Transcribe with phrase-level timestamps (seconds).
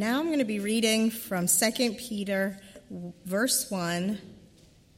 [0.00, 2.58] now I'm going to be reading from 2 Peter
[3.26, 4.18] verse 1.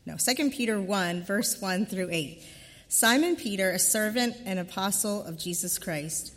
[0.07, 2.41] No, 2 Peter 1, verse 1 through 8.
[2.89, 6.33] Simon Peter, a servant and apostle of Jesus Christ,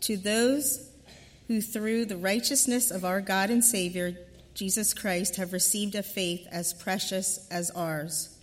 [0.00, 0.90] to those
[1.48, 4.16] who through the righteousness of our God and Savior,
[4.54, 8.34] Jesus Christ, have received a faith as precious as ours.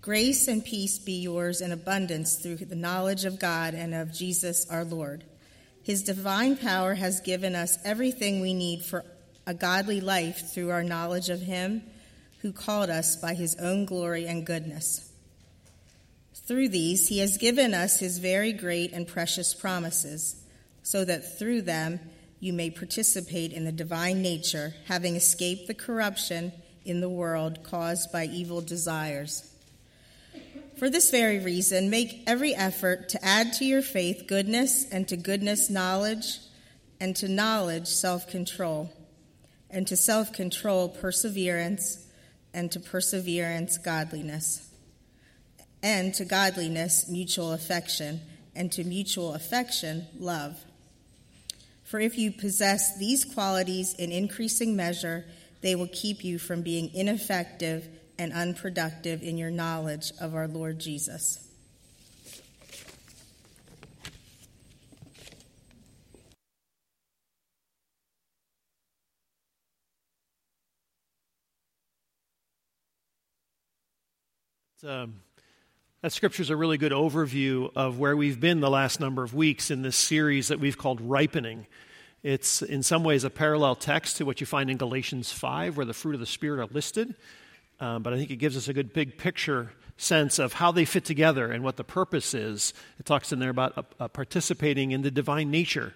[0.00, 4.66] Grace and peace be yours in abundance through the knowledge of God and of Jesus
[4.70, 5.24] our Lord.
[5.82, 9.04] His divine power has given us everything we need for
[9.46, 11.82] a godly life through our knowledge of Him
[12.42, 15.10] who called us by His own glory and goodness.
[16.34, 20.36] Through these, He has given us His very great and precious promises,
[20.82, 22.00] so that through them
[22.40, 26.52] you may participate in the divine nature, having escaped the corruption
[26.84, 29.49] in the world caused by evil desires.
[30.80, 35.16] For this very reason, make every effort to add to your faith goodness, and to
[35.18, 36.38] goodness, knowledge,
[36.98, 38.90] and to knowledge, self control,
[39.68, 42.06] and to self control, perseverance,
[42.54, 44.70] and to perseverance, godliness,
[45.82, 48.22] and to godliness, mutual affection,
[48.56, 50.64] and to mutual affection, love.
[51.84, 55.26] For if you possess these qualities in increasing measure,
[55.60, 57.86] they will keep you from being ineffective
[58.20, 61.48] and unproductive in your knowledge of our Lord Jesus.
[74.86, 75.20] Um,
[76.02, 79.32] that scripture is a really good overview of where we've been the last number of
[79.32, 81.66] weeks in this series that we've called Ripening.
[82.22, 85.86] It's in some ways a parallel text to what you find in Galatians 5, where
[85.86, 87.14] the fruit of the Spirit are listed.
[87.80, 90.84] Um, but I think it gives us a good big picture sense of how they
[90.84, 92.72] fit together and what the purpose is.
[92.98, 95.94] It talks in there about uh, uh, participating in the divine nature,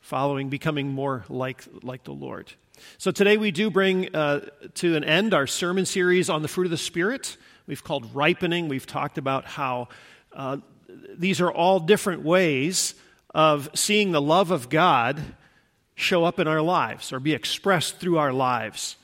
[0.00, 2.52] following, becoming more like, like the Lord.
[2.98, 6.64] So today we do bring uh, to an end our sermon series on the fruit
[6.64, 7.36] of the Spirit.
[7.66, 8.68] We've called ripening.
[8.68, 9.88] We've talked about how
[11.16, 12.94] these are all different ways
[13.34, 15.20] of seeing the love of God
[15.94, 18.96] show up in our lives or be expressed through our lives.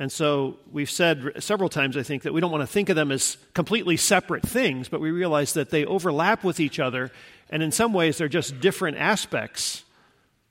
[0.00, 2.96] And so we've said several times, I think, that we don't want to think of
[2.96, 7.10] them as completely separate things, but we realize that they overlap with each other,
[7.50, 9.84] and in some ways, they're just different aspects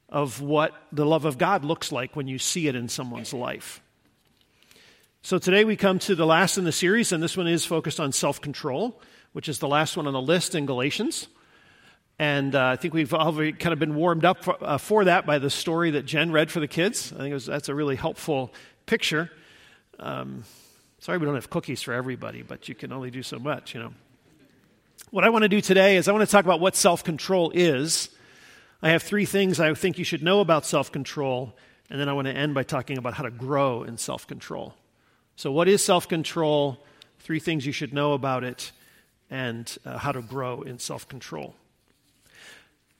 [0.08, 3.82] of what the love of God looks like when you see it in someone's life.
[5.24, 8.00] So today we come to the last in the series, and this one is focused
[8.00, 9.02] on self control,
[9.34, 11.28] which is the last one on the list in Galatians.
[12.20, 15.26] And uh, I think we've already kind of been warmed up for, uh, for, that
[15.26, 17.12] by the story that Jen read for the kids.
[17.14, 18.54] I think was, that's a really helpful
[18.86, 19.32] picture.
[20.00, 20.44] Um,
[21.00, 23.82] sorry, we don't have cookies for everybody, but you can only do so much, you
[23.82, 23.94] know.
[25.12, 27.52] What I want to do today is I want to talk about what self control
[27.54, 28.10] is.
[28.82, 31.54] I have three things I think you should know about self control,
[31.90, 34.76] and then I want to end by talking about how to grow in self control.
[35.36, 36.84] So, what is self control?
[37.20, 38.72] Three things you should know about it,
[39.30, 41.56] and uh, how to grow in self control.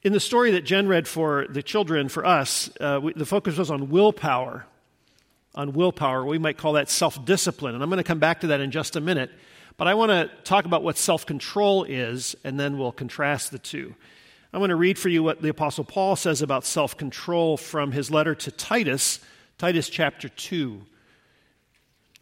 [0.02, 3.58] In the story that Jen read for the children, for us, uh, we, the focus
[3.58, 4.66] was on willpower
[5.56, 6.26] on willpower.
[6.26, 7.76] We might call that self discipline.
[7.76, 9.32] And I'm going to come back to that in just a minute.
[9.78, 13.60] But I want to talk about what self control is, and then we'll contrast the
[13.60, 13.96] two.
[14.52, 17.92] I want to read for you what the Apostle Paul says about self control from
[17.92, 19.20] his letter to Titus,
[19.58, 20.82] Titus chapter 2.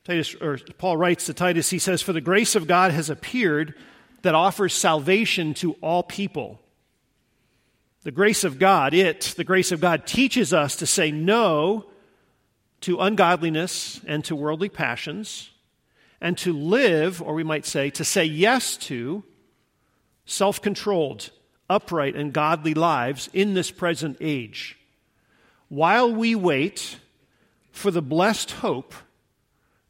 [0.04, 3.74] Titus, or Paul writes to Titus, he says, For the grace of God has appeared
[4.22, 6.62] that offers salvation to all people.
[8.04, 11.86] The grace of God, it, the grace of God, teaches us to say no
[12.82, 15.52] to ungodliness and to worldly passions,
[16.22, 19.24] and to live, or we might say, to say yes to
[20.26, 21.30] self controlled,
[21.70, 24.78] upright, and godly lives in this present age,
[25.70, 26.98] while we wait
[27.72, 28.94] for the blessed hope.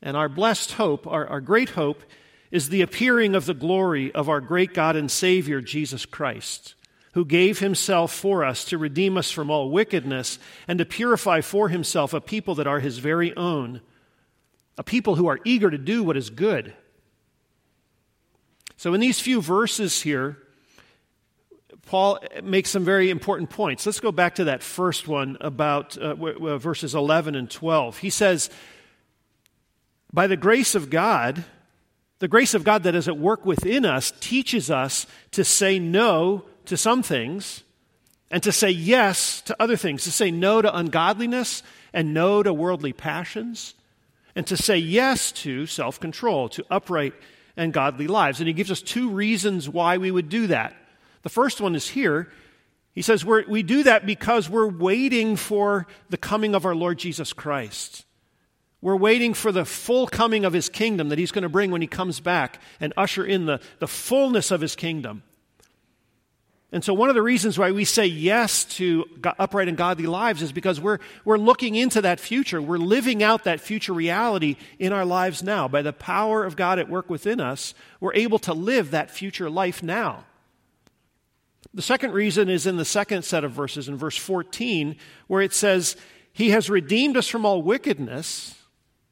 [0.02, 2.04] And our blessed hope, our, our great hope,
[2.52, 6.75] is the appearing of the glory of our great God and Savior, Jesus Christ
[7.17, 11.67] who gave himself for us to redeem us from all wickedness and to purify for
[11.67, 13.81] himself a people that are his very own,
[14.77, 16.75] a people who are eager to do what is good.
[18.75, 20.38] So, in these few verses here,
[21.88, 23.88] Paul makes some very important points.
[23.88, 27.97] Let's go back to that first one about uh, w- w- verses 11 and 12.
[27.97, 28.51] He says,
[30.13, 31.44] By the grace of God,
[32.19, 36.45] the grace of God that is at work within us teaches us to say no
[36.68, 37.64] to some things
[38.30, 42.54] and to say yes to other things, to say no to ungodliness and no to
[42.54, 43.74] worldly passions,
[44.36, 47.14] and to say yes to self control, to upright
[47.56, 48.40] and godly lives.
[48.40, 50.75] And he gives us two reasons why we would do that.
[51.24, 52.30] The first one is here.
[52.94, 57.31] He says we do that because we're waiting for the coming of our Lord Jesus
[57.31, 58.06] Christ.
[58.81, 61.81] We're waiting for the full coming of his kingdom that he's going to bring when
[61.81, 65.24] he comes back and usher in the, the fullness of his kingdom.
[66.72, 69.06] And so, one of the reasons why we say yes to
[69.40, 72.62] upright and godly lives is because we're, we're looking into that future.
[72.62, 75.69] We're living out that future reality in our lives now.
[75.69, 79.50] By the power of God at work within us, we're able to live that future
[79.50, 80.25] life now.
[81.74, 84.98] The second reason is in the second set of verses, in verse 14,
[85.28, 85.96] where it says,
[86.34, 88.56] He has redeemed us from all wickedness.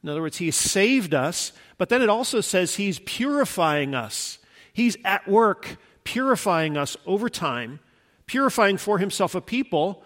[0.02, 1.52] In other words, He has saved us.
[1.78, 4.38] But then it also says He's purifying us.
[4.74, 7.80] He's at work purifying us over time,
[8.26, 10.04] purifying for himself a people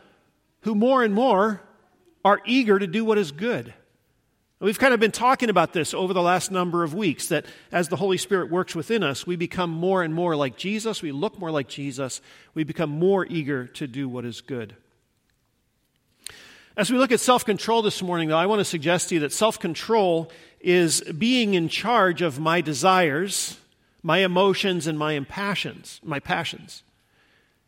[0.63, 1.61] who more and more
[2.25, 3.75] are eager to do what is good.
[4.61, 7.89] We've kind of been talking about this over the last number of weeks that as
[7.89, 11.39] the Holy Spirit works within us, we become more and more like Jesus, we look
[11.39, 12.23] more like Jesus,
[12.55, 14.75] we become more eager to do what is good.
[16.79, 19.21] As we look at self control this morning, though, I want to suggest to you
[19.21, 20.31] that self control
[20.61, 23.59] is being in charge of my desires
[24.03, 26.83] my emotions and my passions, my passions.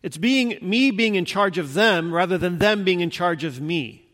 [0.03, 3.61] It's being me being in charge of them rather than them being in charge of
[3.61, 4.07] me.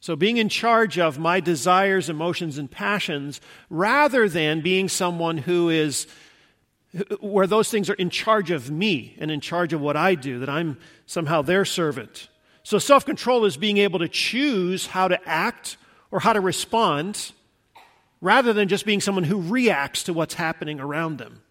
[0.00, 3.40] So being in charge of my desires, emotions, and passions
[3.70, 6.06] rather than being someone who is
[7.20, 10.38] where those things are in charge of me and in charge of what I do,
[10.40, 12.28] that I'm somehow their servant.
[12.62, 15.76] So self control is being able to choose how to act
[16.10, 17.32] or how to respond
[18.24, 21.42] rather than just being someone who reacts to what's happening around them.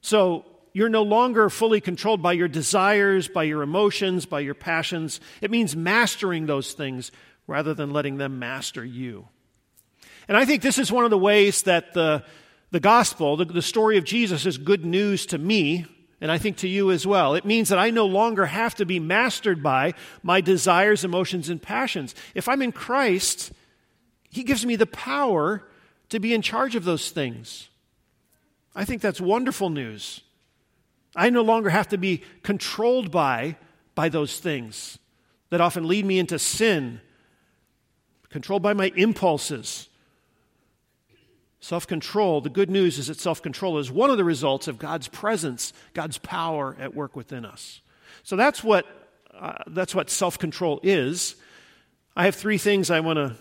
[0.00, 5.20] So you're no longer fully controlled by your desires, by your emotions, by your passions.
[5.42, 7.12] It means mastering those things
[7.46, 9.28] rather than letting them master you.
[10.28, 12.24] And I think this is one of the ways that the,
[12.70, 15.84] the gospel, the, the story of Jesus, is good news to me,
[16.22, 17.34] and I think to you as well.
[17.34, 19.92] It means that I no longer have to be mastered by
[20.22, 22.14] my desires, emotions, and passions.
[22.34, 23.52] If I'm in Christ,
[24.30, 25.64] He gives me the power
[26.12, 27.70] to be in charge of those things.
[28.74, 30.20] I think that's wonderful news.
[31.16, 33.56] I no longer have to be controlled by,
[33.94, 34.98] by those things
[35.48, 37.00] that often lead me into sin,
[38.28, 39.88] controlled by my impulses.
[41.60, 44.78] Self control, the good news is that self control is one of the results of
[44.78, 47.80] God's presence, God's power at work within us.
[48.22, 48.84] So that's what,
[49.32, 51.36] uh, that's what self control is.
[52.14, 53.34] I have three things I want to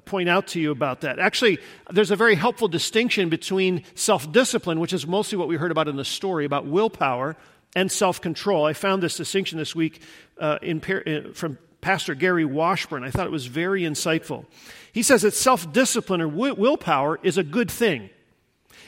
[0.00, 1.18] point out to you about that.
[1.18, 1.58] Actually,
[1.90, 5.88] there's a very helpful distinction between self discipline, which is mostly what we heard about
[5.88, 7.36] in the story about willpower,
[7.74, 8.64] and self control.
[8.64, 10.00] I found this distinction this week
[10.38, 13.04] uh, in, uh, from Pastor Gary Washburn.
[13.04, 14.46] I thought it was very insightful.
[14.92, 18.10] He says that self discipline or willpower is a good thing.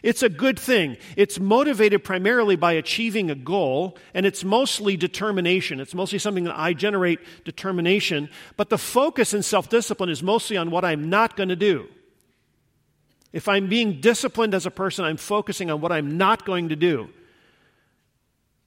[0.04, 0.98] It's a good thing.
[1.16, 5.80] It's motivated primarily by achieving a goal, and it's mostly determination.
[5.80, 8.28] It's mostly something that I generate determination.
[8.58, 11.88] But the focus in self discipline is mostly on what I'm not going to do.
[13.32, 16.76] If I'm being disciplined as a person, I'm focusing on what I'm not going to
[16.76, 17.08] do.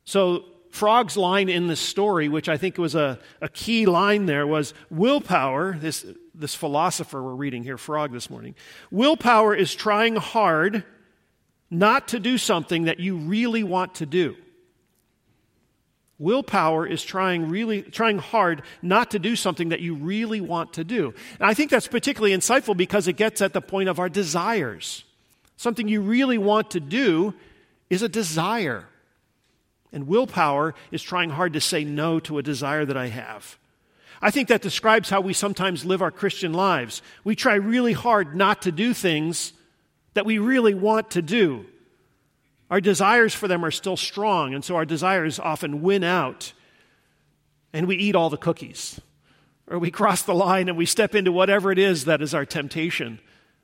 [0.06, 4.48] So, Frog's line in this story, which I think was a, a key line there,
[4.48, 6.04] was willpower, this,
[6.34, 8.56] this philosopher we're reading here, Frog, this morning.
[8.90, 10.84] Willpower is trying hard
[11.70, 14.36] not to do something that you really want to do.
[16.20, 20.84] Willpower is trying really trying hard not to do something that you really want to
[20.84, 21.14] do.
[21.40, 25.04] And I think that's particularly insightful because it gets at the point of our desires.
[25.58, 27.36] Something you really want to do
[27.90, 28.86] is a desire.
[29.94, 33.58] And willpower is trying hard to say no to a desire that I have.
[34.20, 37.04] I think that describes how we sometimes live our Christian lives.
[37.24, 39.54] We try really hard not to do things
[40.18, 41.64] that we really want to do.
[42.72, 46.54] Our desires for them are still strong, and so our desires often win out,
[47.72, 49.00] and we eat all the cookies.
[49.68, 52.46] Or we cross the line and we step into whatever it is that is our
[52.46, 53.20] temptation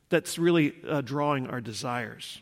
[0.09, 2.39] that's really uh, drawing our desires.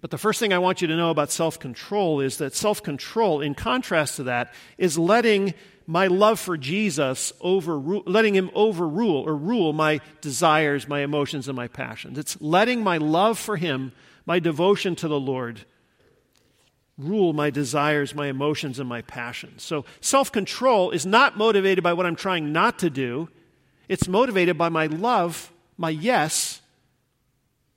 [0.00, 2.82] But the first thing I want you to know about self control is that self
[2.82, 5.54] control, in contrast to that, is letting
[5.92, 11.54] my love for Jesus overrule, letting him overrule or rule my desires, my emotions, and
[11.54, 12.16] my passions.
[12.16, 13.92] It's letting my love for him,
[14.24, 15.66] my devotion to the Lord,
[16.96, 19.64] rule my desires, my emotions, and my passions.
[19.64, 23.28] So self control is not motivated by what I'm trying not to do,
[23.86, 26.62] it's motivated by my love, my yes,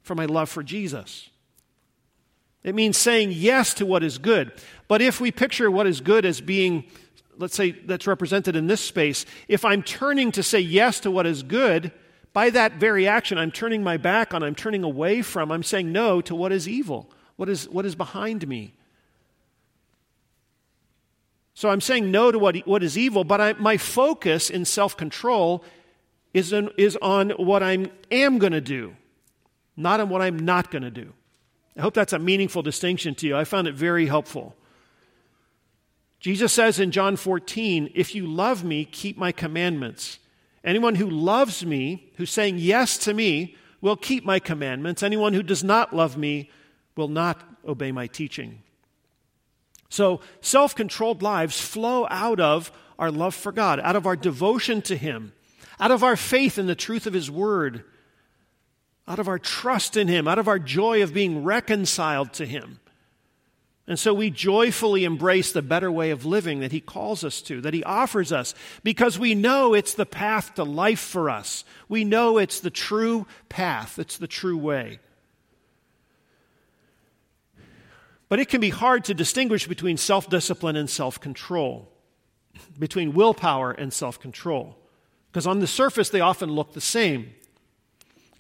[0.04, 1.30] for my love for Jesus.
[2.64, 4.54] It means saying yes to what is good.
[4.88, 6.86] But if we picture what is good as being
[7.38, 11.26] let's say that's represented in this space, if I'm turning to say yes to what
[11.26, 11.92] is good,
[12.34, 15.92] by that very action, I'm turning my back on, I'm turning away from, I'm saying
[15.92, 18.74] no to what is evil, what is, what is behind me.
[21.54, 24.98] So I'm saying no to what, what is evil, but I, my focus in self
[24.98, 25.64] control
[26.34, 28.96] is, is on what I am going to do,
[29.78, 31.14] not on what I'm not going to do.
[31.78, 33.38] I hope that's a meaningful distinction to you.
[33.38, 34.56] I found it very helpful.
[36.26, 40.18] Jesus says in John 14, If you love me, keep my commandments.
[40.64, 45.04] Anyone who loves me, who's saying yes to me, will keep my commandments.
[45.04, 46.50] Anyone who does not love me
[46.96, 48.64] will not obey my teaching.
[49.90, 54.82] So, self controlled lives flow out of our love for God, out of our devotion
[54.82, 55.32] to Him,
[55.80, 57.84] out of our faith in the truth of His Word,
[59.08, 62.80] out of our trust in Him, out of our joy of being reconciled to Him.
[63.88, 67.62] And so we joyfully embrace the better way of living that He calls us to,
[67.62, 71.64] that He offers us, because we know it's the path to life for us.
[71.88, 75.00] We know it's the true path, it's the true way.
[78.28, 81.92] But it can be hard to distinguish between self discipline and self control,
[82.80, 84.78] between willpower and self control,
[85.32, 87.36] because on the surface they often look the same.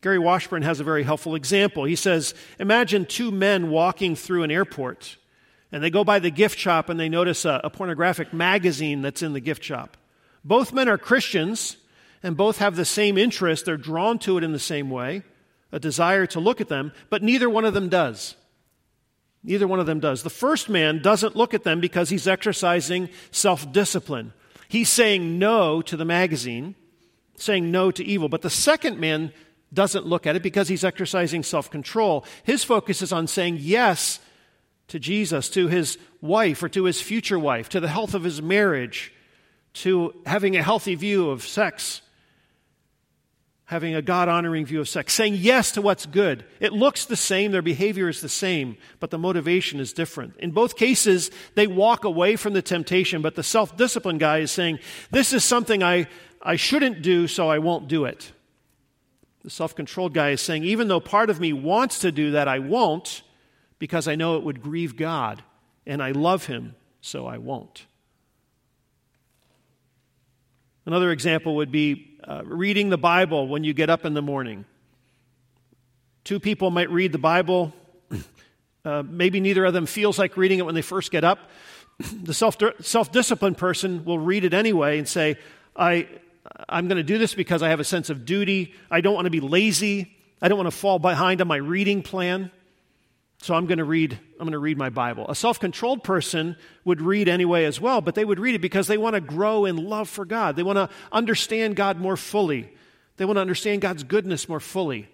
[0.01, 1.83] Gary Washburn has a very helpful example.
[1.83, 5.17] He says Imagine two men walking through an airport
[5.75, 9.21] and they go by the gift shop and they notice a, a pornographic magazine that's
[9.21, 9.97] in the gift shop.
[10.41, 11.75] Both men are Christians
[12.23, 13.65] and both have the same interest.
[13.65, 15.23] They're drawn to it in the same way,
[15.73, 18.35] a desire to look at them, but neither one of them does.
[19.43, 20.23] Neither one of them does.
[20.23, 24.31] The first man doesn't look at them because he's exercising self discipline.
[24.69, 26.75] He's saying no to the magazine,
[27.35, 28.29] saying no to evil.
[28.29, 29.33] But the second man
[29.73, 32.23] doesn't look at it because he's exercising self control.
[32.45, 34.21] His focus is on saying yes
[34.87, 38.41] to Jesus, to his wife or to his future wife, to the health of his
[38.41, 39.13] marriage,
[39.73, 42.01] to having a healthy view of sex,
[43.65, 46.45] having a God honoring view of sex, saying yes to what's good.
[46.59, 50.35] It looks the same, their behavior is the same, but the motivation is different.
[50.37, 54.51] In both cases, they walk away from the temptation, but the self discipline guy is
[54.51, 56.07] saying, This is something I,
[56.41, 58.31] I shouldn't do, so I won't do it.
[59.43, 62.47] The self controlled guy is saying, Even though part of me wants to do that,
[62.47, 63.23] I won't
[63.79, 65.43] because I know it would grieve God,
[65.85, 67.85] and I love Him, so I won't.
[70.85, 74.65] Another example would be uh, reading the Bible when you get up in the morning.
[76.23, 77.73] Two people might read the Bible.
[78.85, 81.39] Uh, maybe neither of them feels like reading it when they first get up.
[82.21, 85.37] The self disciplined person will read it anyway and say,
[85.75, 86.07] I,
[86.69, 88.75] I'm going to do this because I have a sense of duty.
[88.91, 90.15] I don't want to be lazy.
[90.39, 92.51] I don't want to fall behind on my reading plan.
[93.45, 95.27] So I'm going to read I'm going to read my Bible.
[95.29, 98.97] A self-controlled person would read anyway as well, but they would read it because they
[98.97, 100.55] want to grow in love for God.
[100.55, 102.73] They want to understand God more fully.
[103.17, 105.07] They want to understand God's goodness more fully.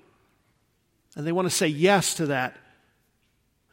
[1.17, 2.55] And they want to say yes to that.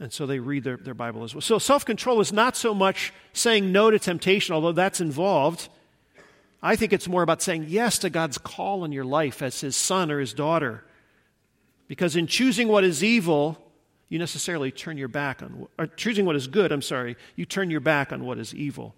[0.00, 1.40] And so they read their, their Bible as well.
[1.40, 5.68] So self control is not so much saying no to temptation, although that's involved.
[6.60, 9.76] I think it's more about saying yes to God's call in your life as his
[9.76, 10.82] son or his daughter.
[11.86, 13.64] Because in choosing what is evil,
[14.08, 17.70] you necessarily turn your back on, or choosing what is good, I'm sorry, you turn
[17.70, 18.94] your back on what is evil.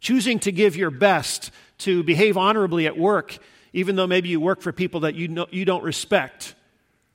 [0.00, 3.38] Choosing to give your best, to behave honorably at work,
[3.72, 6.54] even though maybe you work for people that you, know, you don't respect.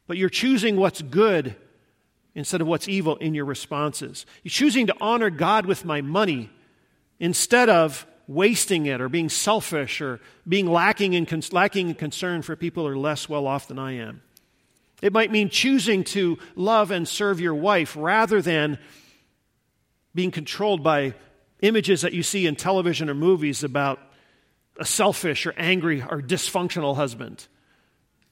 [0.08, 1.56] But you're choosing what's good
[2.36, 4.26] instead of what's evil in your responses.
[4.44, 6.50] You're choosing to honor God with my money
[7.20, 12.56] instead of wasting it or being selfish or being lacking in, lacking in concern for
[12.56, 14.22] people who are less well off than I am.
[15.02, 18.78] It might mean choosing to love and serve your wife rather than
[20.14, 21.16] being controlled by
[21.62, 24.00] images that you see in television or movies about
[24.78, 27.48] a selfish or angry or dysfunctional husband.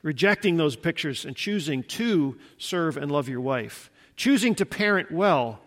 [0.02, 3.90] Rejecting those pictures and choosing to serve and love your wife.
[4.16, 5.60] Choosing to parent well,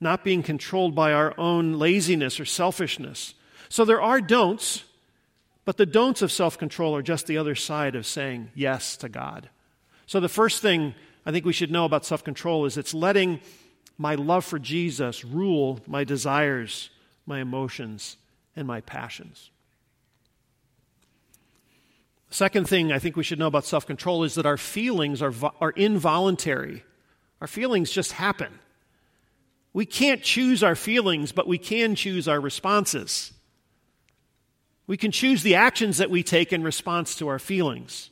[0.00, 3.34] not being controlled by our own laziness or selfishness.
[3.68, 4.84] So there are don'ts,
[5.64, 9.08] but the don'ts of self control are just the other side of saying yes to
[9.08, 9.48] God.
[10.06, 10.94] So, the first thing
[11.26, 13.40] I think we should know about self control is it's letting
[13.96, 16.90] my love for Jesus rule my desires,
[17.26, 18.16] my emotions,
[18.56, 19.50] and my passions.
[22.30, 25.32] Second thing I think we should know about self control is that our feelings are,
[25.60, 26.82] are involuntary.
[27.40, 28.58] Our feelings just happen.
[29.72, 33.32] We can't choose our feelings, but we can choose our responses.
[34.86, 38.10] We can choose the actions that we take in response to our feelings.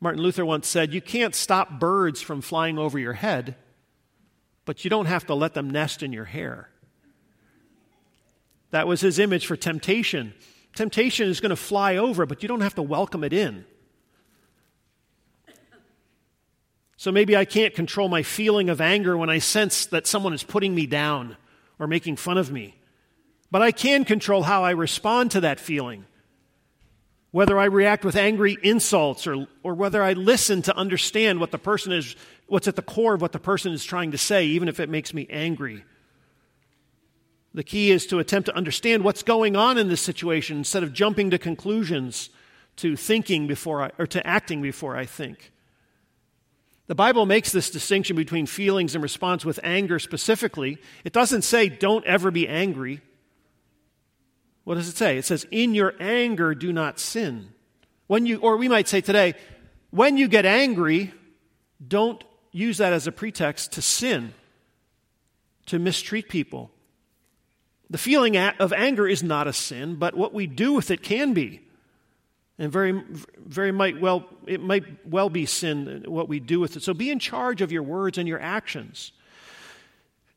[0.00, 3.56] Martin Luther once said, You can't stop birds from flying over your head,
[4.64, 6.68] but you don't have to let them nest in your hair.
[8.70, 10.34] That was his image for temptation.
[10.74, 13.64] Temptation is going to fly over, but you don't have to welcome it in.
[16.96, 20.42] So maybe I can't control my feeling of anger when I sense that someone is
[20.42, 21.36] putting me down
[21.78, 22.76] or making fun of me.
[23.50, 26.06] But I can control how I respond to that feeling.
[27.34, 31.58] Whether I react with angry insults or, or whether I listen to understand what the
[31.58, 32.14] person is,
[32.46, 34.88] what's at the core of what the person is trying to say, even if it
[34.88, 35.82] makes me angry.
[37.52, 40.92] The key is to attempt to understand what's going on in this situation instead of
[40.92, 42.30] jumping to conclusions,
[42.76, 45.50] to thinking before I, or to acting before I think.
[46.86, 50.78] The Bible makes this distinction between feelings and response with anger specifically.
[51.02, 53.00] It doesn't say don't ever be angry.
[54.64, 55.18] What does it say?
[55.18, 57.50] It says, in your anger, do not sin.
[58.06, 59.34] When you, or we might say today,
[59.90, 61.12] when you get angry,
[61.86, 64.32] don't use that as a pretext to sin,
[65.66, 66.70] to mistreat people.
[67.90, 71.34] The feeling of anger is not a sin, but what we do with it can
[71.34, 71.60] be.
[72.58, 73.02] And very,
[73.36, 76.82] very might well, it might well be sin what we do with it.
[76.82, 79.12] So be in charge of your words and your actions.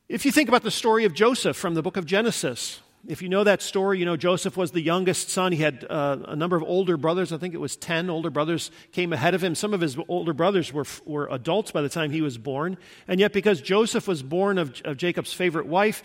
[0.10, 3.30] If you think about the story of Joseph from the book of Genesis, if you
[3.30, 5.52] know that story, you know Joseph was the youngest son.
[5.52, 7.32] He had uh, a number of older brothers.
[7.32, 9.56] I think it was 10 older brothers came ahead of him.
[9.56, 12.78] Some of his older brothers were, were adults by the time he was born.
[13.08, 16.04] And yet, because Joseph was born of, of Jacob's favorite wife,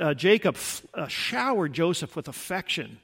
[0.00, 0.56] uh, Jacob
[0.94, 2.98] uh, showered Joseph with affection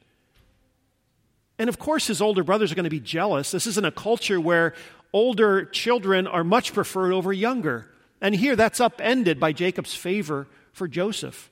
[1.61, 3.51] and of course, his older brothers are going to be jealous.
[3.51, 4.73] This isn't a culture where
[5.13, 7.87] older children are much preferred over younger.
[8.23, 11.50] And here that's upended by Jacob's favor for Joseph.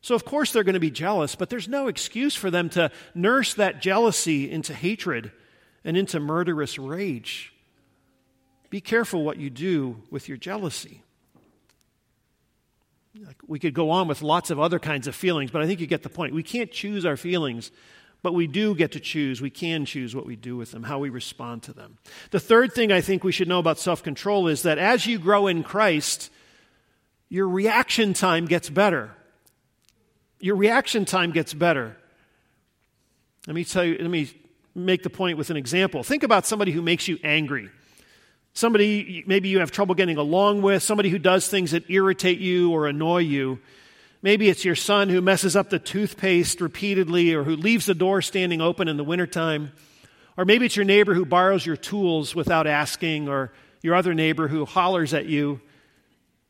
[0.00, 2.90] So, of course, they're going to be jealous, but there's no excuse for them to
[3.14, 5.32] nurse that jealousy into hatred
[5.84, 7.52] and into murderous rage.
[8.70, 11.02] Be careful what you do with your jealousy.
[13.46, 15.86] We could go on with lots of other kinds of feelings, but I think you
[15.86, 16.34] get the point.
[16.34, 17.72] We can't choose our feelings
[18.22, 19.40] but we do get to choose.
[19.40, 21.98] We can choose what we do with them, how we respond to them.
[22.30, 25.18] The third thing I think we should know about self control is that as you
[25.18, 26.30] grow in Christ,
[27.28, 29.14] your reaction time gets better.
[30.40, 31.96] Your reaction time gets better.
[33.46, 34.30] Let me tell you, let me
[34.74, 36.02] make the point with an example.
[36.02, 37.70] Think about somebody who makes you angry.
[38.52, 42.72] Somebody maybe you have trouble getting along with, somebody who does things that irritate you
[42.72, 43.58] or annoy you.
[44.20, 48.20] Maybe it's your son who messes up the toothpaste repeatedly or who leaves the door
[48.20, 49.72] standing open in the wintertime.
[50.36, 54.48] Or maybe it's your neighbor who borrows your tools without asking, or your other neighbor
[54.48, 55.60] who hollers at you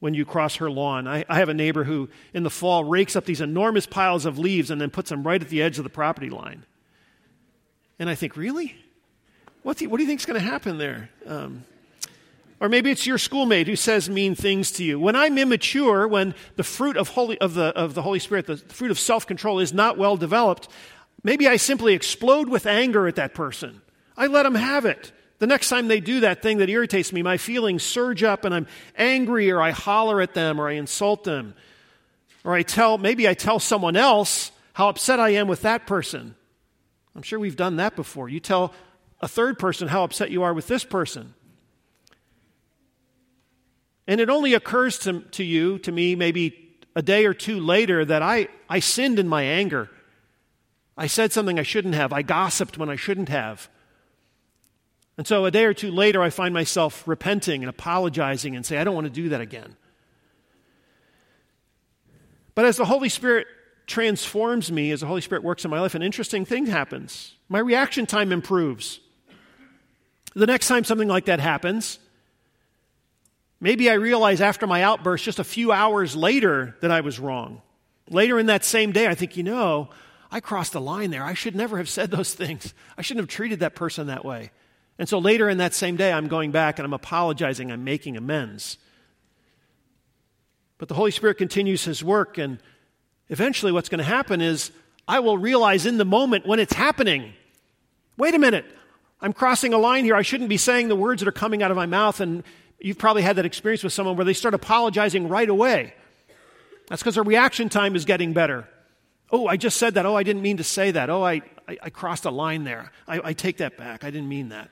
[0.01, 1.09] when you cross her lawn.
[1.09, 4.39] I, I, have a neighbor who, in the fall, rakes up these enormous piles of
[4.39, 6.65] leaves and then puts them right at the edge of the property line.
[7.99, 8.77] And I think, really?
[9.63, 11.11] What do you, what do you think is going to happen there?
[11.27, 11.65] Um,
[12.61, 14.99] or maybe it's your schoolmate who says mean things to you.
[14.99, 18.57] When I'm immature, when the fruit of, Holy, of, the, of the Holy Spirit, the
[18.57, 20.69] fruit of self control, is not well developed,
[21.23, 23.83] maybe I simply explode with anger at that person.
[24.17, 25.13] I let them have it.
[25.39, 28.55] The next time they do that thing that irritates me, my feelings surge up and
[28.55, 31.55] I'm angry or I holler at them or I insult them.
[32.45, 36.35] Or I tell, maybe I tell someone else how upset I am with that person.
[37.15, 38.29] I'm sure we've done that before.
[38.29, 38.73] You tell
[39.21, 41.35] a third person how upset you are with this person.
[44.07, 48.05] And it only occurs to, to you, to me, maybe a day or two later,
[48.05, 49.91] that I, I sinned in my anger.
[50.97, 52.13] I said something I shouldn't have.
[52.13, 53.69] I gossiped when I shouldn't have.
[55.19, 58.79] And so a day or two later, I find myself repenting and apologizing and say,
[58.79, 59.77] I don't want to do that again.
[62.55, 63.47] But as the Holy Spirit
[63.87, 67.35] transforms me, as the Holy Spirit works in my life, an interesting thing happens.
[67.51, 69.01] My reaction time improves.
[70.35, 71.99] The next time something like that happens,
[73.61, 77.63] Maybe I realize after my outburst, just a few hours later, that I was wrong.
[78.09, 79.91] Later in that same day, I think, you know,
[80.31, 81.25] I crossed the line there.
[81.25, 82.73] I should never have said those things.
[82.97, 84.51] I shouldn't have treated that person that way.
[84.99, 87.71] And so later in that same day, I'm going back and I'm apologizing.
[87.71, 88.79] I'm making amends.
[90.79, 92.59] But the Holy Spirit continues His work, and
[93.29, 94.71] eventually what's going to happen is
[95.07, 97.33] I will realize in the moment when it's happening
[98.17, 98.67] wait a minute,
[99.21, 100.17] I'm crossing a line here.
[100.17, 102.21] I shouldn't be saying the words that are coming out of my mouth.
[102.21, 102.43] And
[102.81, 105.95] You've probably had that experience with someone where they start apologizing right away.
[106.89, 108.69] That's because their reaction time is getting better.
[109.31, 110.07] Oh, I just said that.
[110.07, 111.11] Oh, I didn't mean to say that.
[111.11, 112.93] Oh, I, I, I crossed a line there.
[113.07, 114.05] I, I take that back.
[114.05, 114.71] I didn't mean that.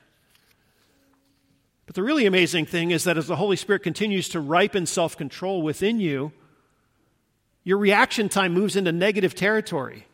[1.87, 5.17] But the really amazing thing is that as the Holy Spirit continues to ripen self
[5.17, 6.31] control within you,
[7.63, 10.05] your reaction time moves into negative territory.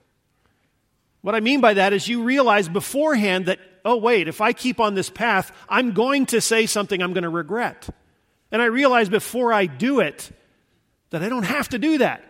[1.22, 4.80] What I mean by that is you realize beforehand that oh, wait, if I keep
[4.80, 7.90] on this path, I'm going to say something I'm going to regret.
[8.52, 10.32] And I realize before I do it
[11.10, 12.24] that I don't have to do that.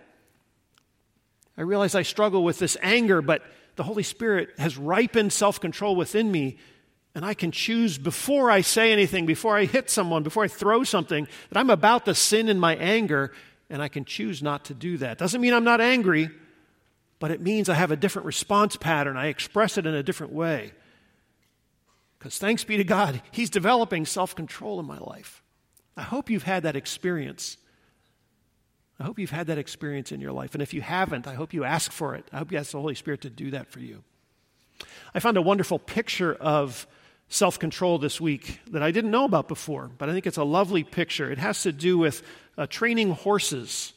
[1.57, 3.43] I realize I struggle with this anger, but
[3.75, 6.57] the Holy Spirit has ripened self control within me,
[7.15, 10.83] and I can choose before I say anything, before I hit someone, before I throw
[10.83, 13.31] something, that I'm about to sin in my anger,
[13.69, 15.19] and I can choose not to do that.
[15.19, 16.29] Doesn't mean I'm not angry,
[17.19, 19.15] but it means I have a different response pattern.
[19.15, 20.71] I express it in a different way.
[22.17, 25.43] Because thanks be to God, He's developing self control in my life.
[25.95, 27.57] I hope you've had that experience.
[28.99, 30.53] I hope you've had that experience in your life.
[30.53, 32.25] And if you haven't, I hope you ask for it.
[32.31, 34.03] I hope you ask the Holy Spirit to do that for you.
[35.13, 36.87] I found a wonderful picture of
[37.33, 40.43] self control this week that I didn't know about before, but I think it's a
[40.43, 41.31] lovely picture.
[41.31, 42.21] It has to do with
[42.57, 43.93] uh, training horses.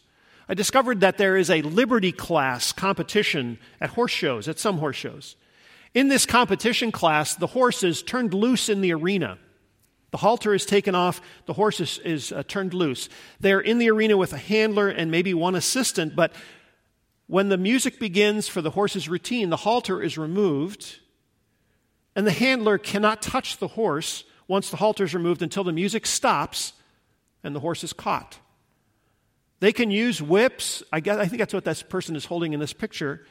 [0.49, 4.97] I discovered that there is a Liberty class competition at horse shows, at some horse
[4.97, 5.37] shows.
[5.93, 9.39] In this competition class, the horse is turned loose in the arena.
[10.13, 13.09] The halter is taken off, the horse is, is uh, turned loose.
[13.41, 16.33] They're in the arena with a handler and maybe one assistant, but
[17.27, 21.01] when the music begins for the horse's routine, the halter is removed,
[22.17, 26.07] and the handler cannot touch the horse once the halter is removed until the music
[26.07, 26.73] stops
[27.45, 28.39] and the horse is caught.
[29.61, 30.83] They can use whips.
[30.91, 33.27] I, guess, I think that's what that person is holding in this picture.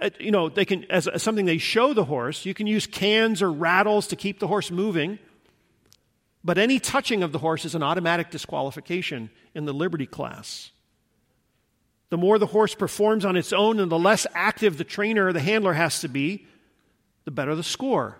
[0.00, 2.86] Uh, you know, they can, as, as something they show the horse, you can use
[2.86, 5.18] cans or rattles to keep the horse moving.
[6.44, 10.70] But any touching of the horse is an automatic disqualification in the liberty class.
[12.10, 15.32] The more the horse performs on its own and the less active the trainer or
[15.32, 16.46] the handler has to be,
[17.24, 18.18] the better the score.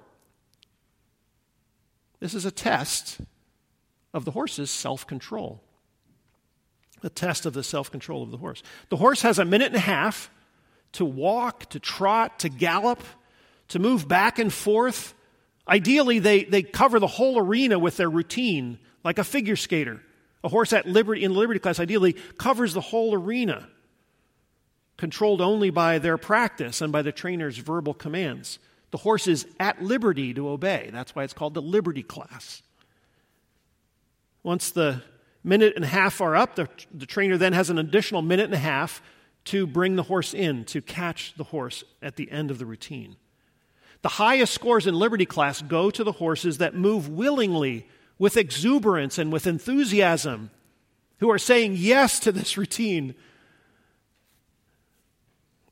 [2.20, 3.20] This is a test
[4.14, 5.62] of the horse's self control.
[7.02, 8.62] A test of the self control of the horse.
[8.88, 10.30] The horse has a minute and a half
[10.92, 13.02] to walk, to trot, to gallop,
[13.68, 15.14] to move back and forth
[15.68, 20.00] Ideally, they, they cover the whole arena with their routine, like a figure skater.
[20.42, 23.68] A horse at liberty in liberty class ideally covers the whole arena,
[24.96, 28.58] controlled only by their practice and by the trainer's verbal commands.
[28.92, 30.90] The horse is at liberty to obey.
[30.92, 32.62] That's why it's called the liberty class.
[34.42, 35.02] Once the
[35.42, 38.54] minute and a half are up, the, the trainer then has an additional minute and
[38.54, 39.02] a half
[39.46, 43.16] to bring the horse in, to catch the horse at the end of the routine.
[44.02, 49.16] The highest scores in Liberty class go to the horses that move willingly, with exuberance,
[49.16, 50.50] and with enthusiasm,
[51.18, 53.14] who are saying yes to this routine.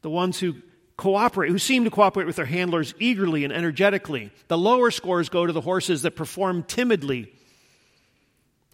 [0.00, 0.54] The ones who
[1.00, 4.30] cooperate, who seem to cooperate with their handlers eagerly and energetically.
[4.48, 7.32] The lower scores go to the horses that perform timidly,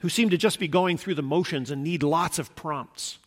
[0.00, 3.18] who seem to just be going through the motions and need lots of prompts.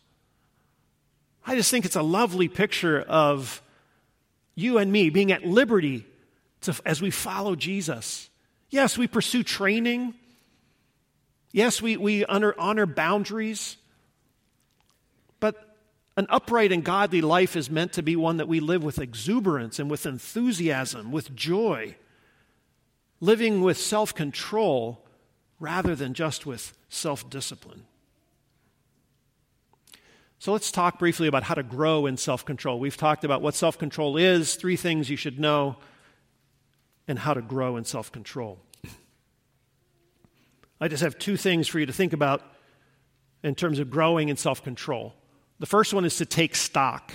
[1.46, 3.62] I just think it's a lovely picture of
[4.54, 6.04] you and me being at liberty
[6.60, 8.28] to, as we follow Jesus.
[8.68, 10.12] Yes, we pursue training.
[11.52, 13.78] Yes, we, we honor, honor boundaries.
[16.20, 19.78] An upright and godly life is meant to be one that we live with exuberance
[19.78, 21.96] and with enthusiasm, with joy,
[23.20, 25.02] living with self control
[25.58, 27.84] rather than just with self discipline.
[30.38, 32.78] So let's talk briefly about how to grow in self control.
[32.78, 35.76] We've talked about what self control is, three things you should know
[37.08, 38.58] and how to grow in self control.
[40.82, 42.42] I just have two things for you to think about
[43.42, 45.14] in terms of growing in self control.
[45.60, 47.12] The first one is to take stock,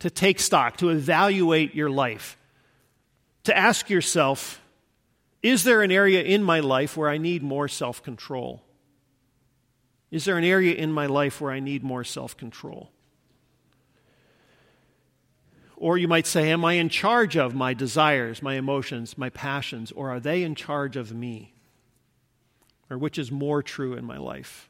[0.00, 2.36] to take stock, to evaluate your life,
[3.44, 4.60] to ask yourself,
[5.42, 8.62] is there an area in my life where I need more self control?
[10.10, 12.90] Is there an area in my life where I need more self control?
[15.76, 19.92] Or you might say, Am I in charge of my desires, my emotions, my passions,
[19.92, 21.54] or are they in charge of me?
[22.90, 24.69] Or which is more true in my life?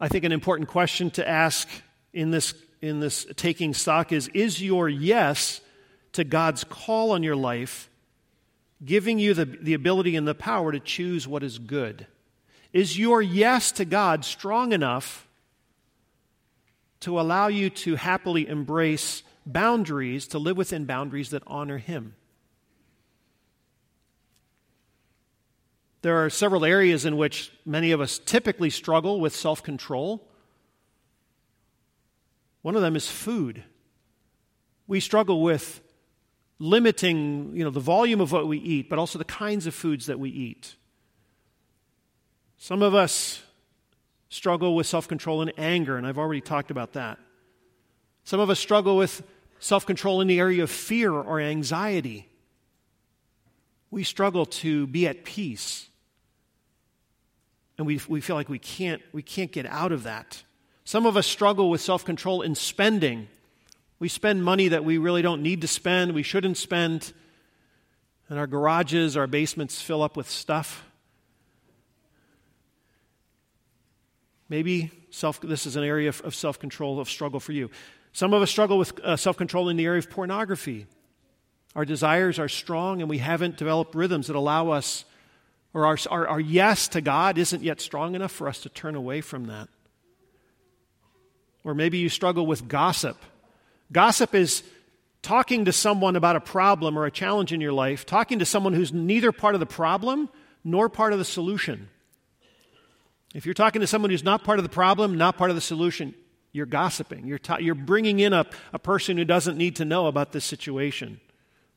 [0.00, 1.68] I think an important question to ask
[2.12, 5.60] in this, in this taking stock is Is your yes
[6.12, 7.88] to God's call on your life
[8.84, 12.06] giving you the, the ability and the power to choose what is good?
[12.72, 15.28] Is your yes to God strong enough
[17.00, 22.14] to allow you to happily embrace boundaries, to live within boundaries that honor Him.
[26.02, 30.28] There are several areas in which many of us typically struggle with self control.
[32.62, 33.64] One of them is food.
[34.86, 35.80] We struggle with
[36.58, 40.06] limiting you know, the volume of what we eat, but also the kinds of foods
[40.06, 40.76] that we eat.
[42.56, 43.42] Some of us
[44.28, 47.18] struggle with self control in anger, and I've already talked about that.
[48.24, 49.22] Some of us struggle with
[49.58, 52.28] self control in the area of fear or anxiety.
[53.90, 55.87] We struggle to be at peace.
[57.78, 60.42] And we, we feel like we can't, we can't get out of that.
[60.84, 63.28] Some of us struggle with self control in spending.
[64.00, 67.12] We spend money that we really don't need to spend, we shouldn't spend.
[68.28, 70.84] And our garages, our basements fill up with stuff
[74.48, 77.70] Maybe self, this is an area of, self control, of struggle for you.
[78.12, 80.86] Some of us struggle with uh, self control in the area of pornography.
[81.76, 85.04] Our desires are strong, and we haven't developed rhythms that allow us,
[85.74, 88.94] or our, our, our yes to God isn't yet strong enough for us to turn
[88.94, 89.68] away from that.
[91.64, 93.16] Or maybe you struggle with gossip.
[93.92, 94.62] Gossip is
[95.22, 98.72] talking to someone about a problem or a challenge in your life, talking to someone
[98.72, 100.30] who's neither part of the problem
[100.64, 101.88] nor part of the solution.
[103.34, 105.60] If you're talking to someone who's not part of the problem, not part of the
[105.60, 106.14] solution,
[106.52, 107.26] you're gossiping.
[107.26, 111.20] You're, you're bringing in a, a person who doesn't need to know about this situation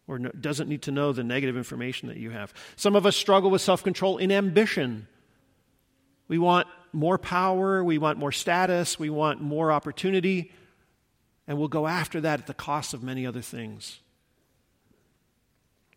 [0.07, 2.53] or no, doesn't need to know the negative information that you have.
[2.75, 5.07] Some of us struggle with self control in ambition.
[6.27, 10.51] We want more power, we want more status, we want more opportunity,
[11.47, 13.99] and we'll go after that at the cost of many other things.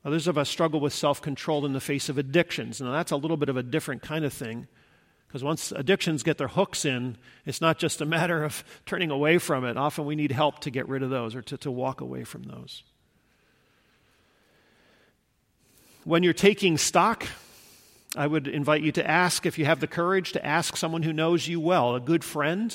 [0.04, 2.80] Others of us struggle with self control in the face of addictions.
[2.80, 4.66] Now, that's a little bit of a different kind of thing.
[5.26, 9.38] Because once addictions get their hooks in, it's not just a matter of turning away
[9.38, 9.76] from it.
[9.76, 12.44] Often we need help to get rid of those or to, to walk away from
[12.44, 12.84] those.
[16.04, 17.26] When you're taking stock,
[18.14, 21.14] I would invite you to ask, if you have the courage, to ask someone who
[21.14, 22.74] knows you well, a good friend,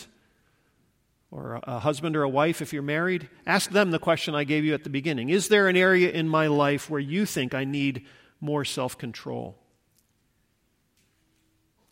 [1.29, 3.29] or a husband or a wife if you're married.
[3.45, 6.27] Ask them the question I gave you at the beginning Is there an area in
[6.27, 8.05] my life where you think I need
[8.41, 9.57] more self control?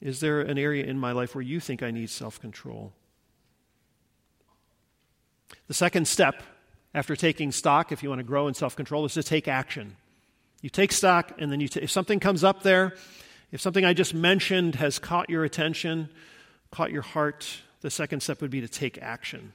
[0.02, 2.93] Is there an area in my life where you think I need self control?
[5.67, 6.41] The second step
[6.95, 9.97] after taking stock, if you want to grow in self control, is to take action.
[10.62, 12.96] You take stock, and then you t- if something comes up there,
[13.52, 16.10] if something I just mentioned has caught your attention,
[16.72, 17.48] caught your heart,
[17.82, 19.54] the second step would be to take action.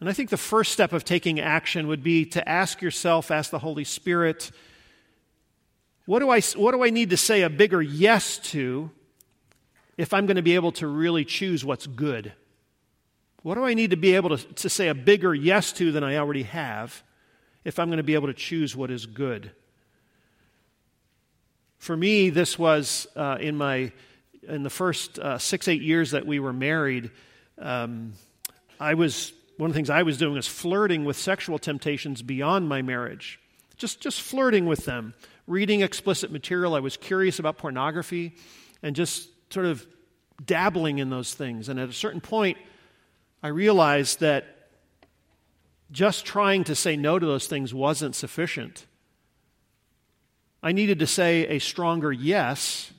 [0.00, 3.50] And I think the first step of taking action would be to ask yourself, ask
[3.50, 4.50] the Holy Spirit,
[6.06, 8.90] what do I, what do I need to say a bigger yes to
[9.96, 12.32] if I'm going to be able to really choose what's good?
[13.42, 16.02] What do I need to be able to, to say a bigger yes to than
[16.02, 17.02] I already have
[17.64, 19.50] if I'm going to be able to choose what is good?
[21.78, 23.92] For me, this was uh, in my
[24.46, 27.10] in the first uh, six eight years that we were married.
[27.58, 28.12] Um,
[28.78, 32.68] I was one of the things I was doing was flirting with sexual temptations beyond
[32.68, 33.40] my marriage,
[33.76, 35.14] just just flirting with them
[35.46, 36.74] reading explicit material.
[36.74, 38.32] I was curious about pornography
[38.82, 39.86] and just sort of
[40.44, 41.68] dabbling in those things.
[41.68, 42.58] And at a certain point,
[43.42, 44.53] I realized that
[45.94, 48.84] just trying to say no to those things wasn't sufficient.
[50.60, 52.92] I needed to say a stronger yes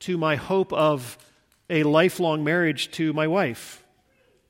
[0.00, 1.16] to my hope of
[1.70, 3.82] a lifelong marriage to my wife,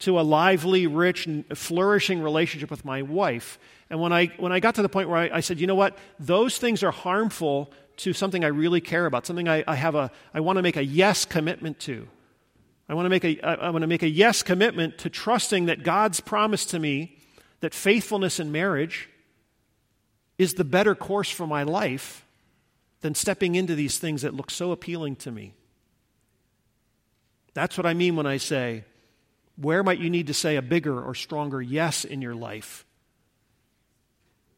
[0.00, 3.58] to a lively, rich, flourishing relationship with my wife.
[3.88, 5.76] And when I, when I got to the point where I, I said, you know
[5.76, 9.94] what, those things are harmful to something I really care about, something I, I have
[9.94, 12.08] a, I want to make a yes commitment to.
[12.88, 15.84] I want to make a, I want to make a yes commitment to trusting that
[15.84, 17.14] God's promise to me
[17.60, 19.08] that faithfulness in marriage
[20.38, 22.24] is the better course for my life
[23.00, 25.54] than stepping into these things that look so appealing to me.
[27.54, 28.84] That's what I mean when I say,
[29.56, 32.84] where might you need to say a bigger or stronger yes in your life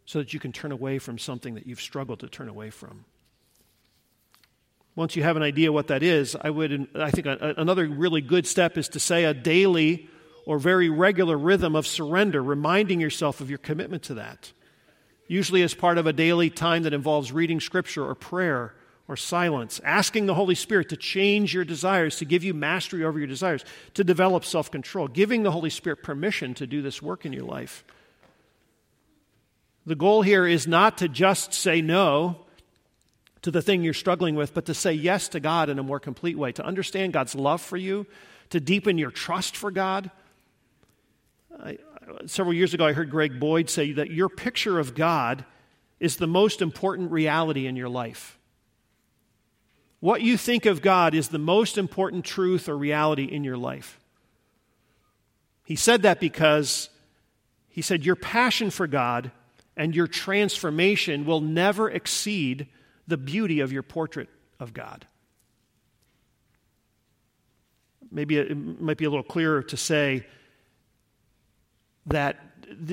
[0.04, 3.04] so that you can turn away from something that you've struggled to turn away from.
[4.96, 8.46] Once you have an idea what that is, I would I think another really good
[8.46, 10.08] step is to say a daily
[10.46, 14.52] or very regular rhythm of surrender, reminding yourself of your commitment to that.
[15.28, 18.74] Usually as part of a daily time that involves reading scripture or prayer
[19.06, 23.18] or silence, asking the Holy Spirit to change your desires, to give you mastery over
[23.18, 27.26] your desires, to develop self control, giving the Holy Spirit permission to do this work
[27.26, 27.84] in your life.
[29.86, 32.36] The goal here is not to just say no
[33.42, 35.98] to the thing you're struggling with, but to say yes to God in a more
[35.98, 38.06] complete way, to understand God's love for you,
[38.50, 40.10] to deepen your trust for God.
[41.62, 41.78] I,
[42.26, 45.44] several years ago, I heard Greg Boyd say that your picture of God
[45.98, 48.38] is the most important reality in your life.
[50.00, 54.00] What you think of God is the most important truth or reality in your life.
[55.64, 56.88] He said that because
[57.68, 59.30] he said your passion for God
[59.76, 62.66] and your transformation will never exceed
[63.06, 65.06] the beauty of your portrait of God.
[68.10, 70.26] Maybe it might be a little clearer to say
[72.06, 72.38] that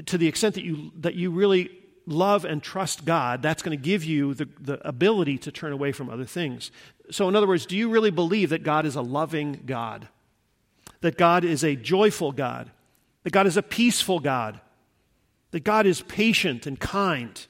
[0.08, 1.70] to the extent that you, that you really
[2.06, 5.92] love and trust God, that's going to give you the, the ability to turn away
[5.92, 6.72] from other things.
[7.12, 10.08] So, in other words, do you really believe that God is a loving God?
[11.02, 12.72] That God is a joyful God?
[13.24, 14.60] That God is a peaceful God?
[15.52, 17.46] that God is patient and kind,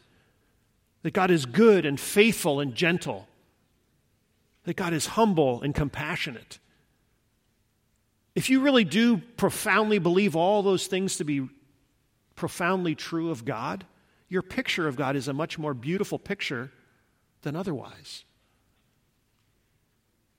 [1.03, 3.27] that God is good and faithful and gentle,
[4.63, 6.59] that God is humble and compassionate.
[8.37, 11.49] If you really do profoundly believe all those things to be
[12.35, 13.83] profoundly true of God,
[14.29, 16.71] your picture of God is a much more beautiful picture
[17.41, 18.25] than otherwise.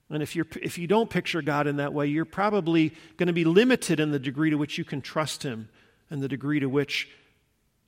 [0.09, 3.33] And if, you're, if you don't picture God in that way, you're probably going to
[3.33, 5.67] be limited in the degree to which you can trust Him
[6.09, 7.09] and the degree to which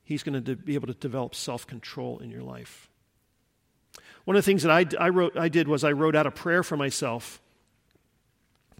[0.03, 2.89] He's going to be able to develop self control in your life.
[4.25, 6.31] One of the things that I, I, wrote, I did was I wrote out a
[6.31, 7.39] prayer for myself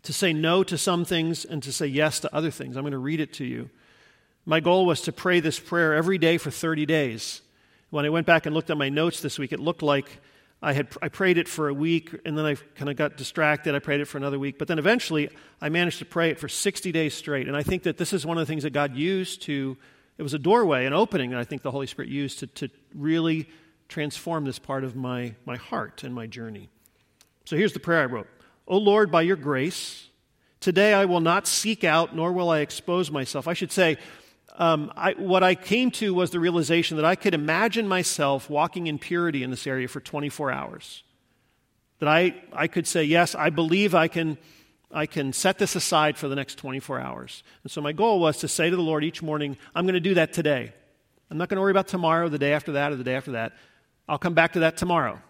[0.04, 2.76] to say no to some things and to say yes to other things.
[2.76, 3.70] I'm going to read it to you.
[4.46, 7.42] My goal was to pray this prayer every day for 30 days.
[7.92, 10.22] When I went back and looked at my notes this week, it looked like
[10.64, 13.76] I had I prayed it for a week and then I kind of got distracted.
[13.76, 16.48] I prayed it for another week, but then eventually I managed to pray it for
[16.48, 17.48] 60 days straight.
[17.48, 19.78] And I think that this is one of the things that God used to
[20.18, 22.70] it was a doorway, an opening that I think the Holy Spirit used to, to
[22.94, 23.50] really
[23.88, 26.70] transform this part of my, my heart and my journey.
[27.46, 28.28] So here's the prayer I wrote
[28.68, 30.08] O Lord, by your grace,
[30.60, 33.48] today I will not seek out nor will I expose myself.
[33.48, 33.98] I should say,
[34.58, 38.88] um, I, what I came to was the realization that I could imagine myself walking
[38.88, 41.04] in purity in this area for 24 hours.
[42.00, 44.38] That I, I could say, yes, I believe I can,
[44.92, 47.44] I can set this aside for the next 24 hours.
[47.64, 50.00] And so my goal was to say to the Lord each morning, I'm going to
[50.00, 50.74] do that today.
[51.30, 53.32] I'm not going to worry about tomorrow, the day after that, or the day after
[53.32, 53.54] that.
[54.08, 55.22] I'll come back to that tomorrow.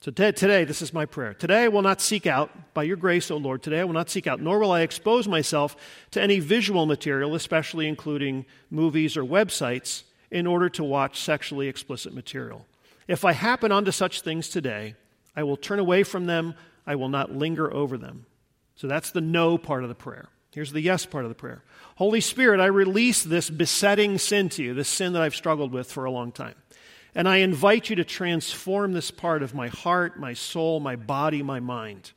[0.00, 1.34] So today, this is my prayer.
[1.34, 4.08] Today I will not seek out, by your grace, O Lord, today I will not
[4.08, 5.76] seek out, nor will I expose myself
[6.12, 12.14] to any visual material, especially including movies or websites, in order to watch sexually explicit
[12.14, 12.64] material.
[13.08, 14.94] If I happen onto such things today,
[15.36, 16.54] I will turn away from them.
[16.86, 18.24] I will not linger over them.
[18.76, 20.28] So that's the no part of the prayer.
[20.54, 21.62] Here's the yes part of the prayer.
[21.96, 25.92] Holy Spirit, I release this besetting sin to you, this sin that I've struggled with
[25.92, 26.54] for a long time.
[27.14, 31.42] And I invite you to transform this part of my heart, my soul, my body,
[31.42, 32.12] my mind.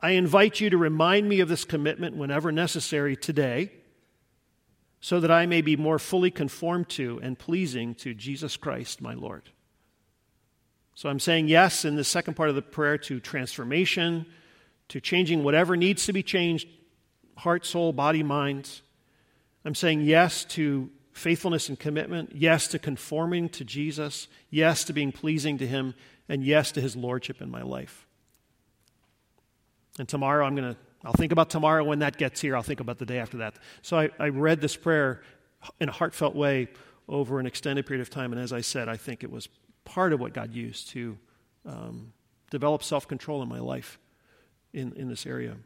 [0.00, 3.72] I invite you to remind me of this commitment whenever necessary today,
[5.00, 9.14] so that I may be more fully conformed to and pleasing to Jesus Christ, my
[9.14, 9.50] Lord.
[10.94, 14.26] So I'm saying yes in the second part of the prayer to transformation,
[14.88, 16.68] to changing whatever needs to be changed
[17.38, 18.80] heart, soul, body, mind.
[19.64, 25.12] I'm saying yes to faithfulness and commitment, yes to conforming to Jesus, yes to being
[25.12, 25.94] pleasing to Him,
[26.28, 28.06] and yes to His Lordship in my life.
[29.98, 32.56] And tomorrow I'm going to, I'll think about tomorrow when that gets here.
[32.56, 33.54] I'll think about the day after that.
[33.82, 35.22] So I, I read this prayer
[35.80, 36.68] in a heartfelt way
[37.08, 38.32] over an extended period of time.
[38.32, 39.48] And as I said, I think it was
[39.84, 41.18] part of what God used to
[41.66, 42.12] um,
[42.50, 43.98] develop self control in my life
[44.72, 45.56] in, in this area.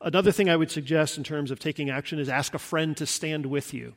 [0.00, 3.06] Another thing I would suggest in terms of taking action is ask a friend to
[3.06, 3.94] stand with you.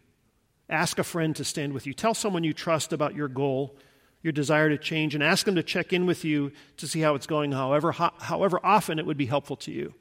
[0.73, 1.93] Ask a friend to stand with you.
[1.93, 3.75] Tell someone you trust about your goal,
[4.23, 7.13] your desire to change, and ask them to check in with you to see how
[7.13, 9.93] it's going, however, however often it would be helpful to you.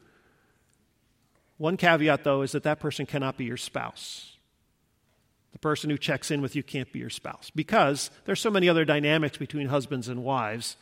[1.58, 4.38] One caveat, though, is that that person cannot be your spouse.
[5.52, 8.66] The person who checks in with you can't be your spouse because there's so many
[8.66, 10.78] other dynamics between husbands and wives.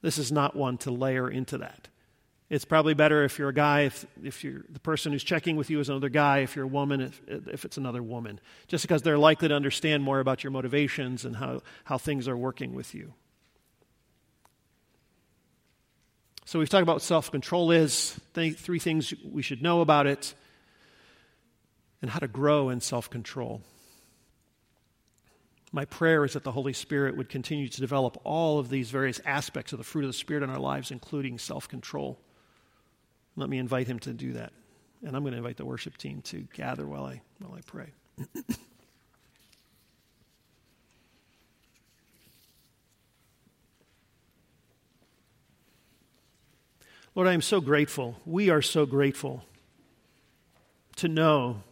[0.00, 1.88] This is not one to layer into that.
[2.54, 5.70] It's probably better if you're a guy, if, if you're the person who's checking with
[5.70, 8.38] you is another guy, if you're a woman, if, if it's another woman,
[8.68, 12.36] just because they're likely to understand more about your motivations and how, how things are
[12.36, 13.12] working with you.
[16.44, 20.06] So we've talked about what self control is, th- three things we should know about
[20.06, 20.32] it,
[22.02, 23.62] and how to grow in self control.
[25.72, 29.20] My prayer is that the Holy Spirit would continue to develop all of these various
[29.26, 32.20] aspects of the fruit of the Spirit in our lives, including self control.
[33.36, 34.52] Let me invite him to do that.
[35.04, 37.92] And I'm going to invite the worship team to gather while I, while I pray.
[47.14, 48.16] Lord, I am so grateful.
[48.24, 49.44] We are so grateful
[50.96, 51.62] to know,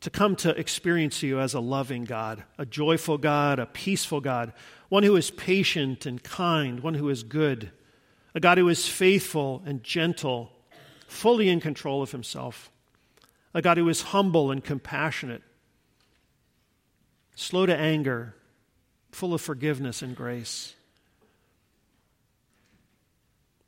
[0.00, 4.52] to come to experience you as a loving God, a joyful God, a peaceful God,
[4.88, 7.72] one who is patient and kind, one who is good
[8.36, 10.52] a God who is faithful and gentle,
[11.06, 12.70] fully in control of himself,
[13.54, 15.42] a God who is humble and compassionate,
[17.34, 18.34] slow to anger,
[19.10, 20.74] full of forgiveness and grace.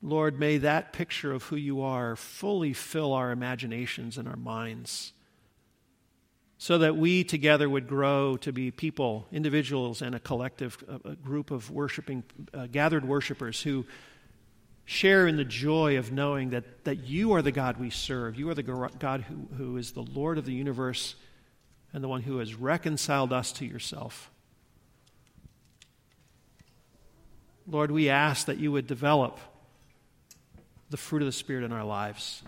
[0.01, 5.13] Lord, may that picture of who you are fully fill our imaginations and our minds
[6.61, 11.51] so that we together would grow to be people, individuals, and a collective a, group
[11.51, 12.21] of worshiping,
[12.53, 13.85] uh, gathered worshipers who
[14.89, 18.39] share in the joy of knowing that, that you are the God we serve.
[18.39, 21.13] You are the God who, who is the Lord of the universe
[21.93, 24.31] and the one who has reconciled us to yourself.
[27.67, 29.37] Lord, we ask that you would develop
[30.89, 32.41] the fruit of the Spirit in our lives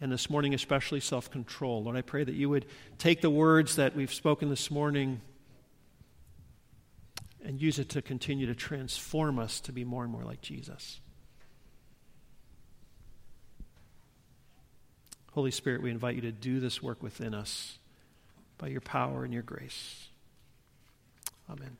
[0.00, 1.84] and this morning, especially self control.
[1.84, 2.66] Lord, I pray that you would
[2.98, 5.20] take the words that we've spoken this morning
[7.44, 10.98] and use it to continue to transform us to be more and more like Jesus.
[15.34, 17.78] Holy Spirit, we invite you to do this work within us
[18.56, 20.06] by your power and your grace.
[21.50, 21.76] Amen.